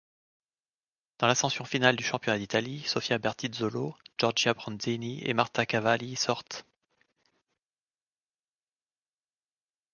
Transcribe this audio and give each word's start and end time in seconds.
Dans 1.19 1.27
l'ascension 1.27 1.63
finale 1.63 1.95
du 1.95 2.03
championnat 2.03 2.39
d'Italie, 2.39 2.81
Sofia 2.87 3.19
Bertizzolo, 3.19 3.95
Giorgia 4.17 4.55
Bronzini 4.55 5.21
et 5.29 5.35
Marta 5.35 5.67
Cavalli 5.67 6.15
sortent. 6.15 6.65